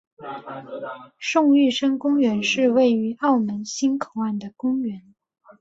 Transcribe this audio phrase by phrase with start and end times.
[1.19, 5.13] 宋玉生公园是位于澳门新口岸的公园。